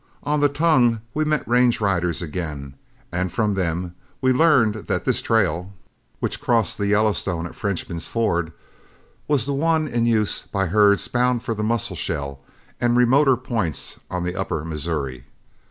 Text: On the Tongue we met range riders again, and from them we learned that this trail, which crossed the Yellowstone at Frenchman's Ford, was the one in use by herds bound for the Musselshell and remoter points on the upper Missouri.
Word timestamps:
On 0.23 0.39
the 0.39 0.49
Tongue 0.49 1.01
we 1.13 1.23
met 1.25 1.47
range 1.47 1.79
riders 1.79 2.23
again, 2.23 2.73
and 3.11 3.31
from 3.31 3.53
them 3.53 3.93
we 4.19 4.33
learned 4.33 4.87
that 4.87 5.05
this 5.05 5.21
trail, 5.21 5.73
which 6.19 6.41
crossed 6.41 6.79
the 6.79 6.87
Yellowstone 6.87 7.45
at 7.45 7.53
Frenchman's 7.53 8.07
Ford, 8.07 8.51
was 9.27 9.45
the 9.45 9.53
one 9.53 9.87
in 9.87 10.07
use 10.07 10.41
by 10.41 10.65
herds 10.65 11.07
bound 11.07 11.43
for 11.43 11.53
the 11.53 11.61
Musselshell 11.61 12.41
and 12.79 12.97
remoter 12.97 13.37
points 13.37 13.99
on 14.09 14.23
the 14.23 14.35
upper 14.35 14.65
Missouri. 14.65 15.25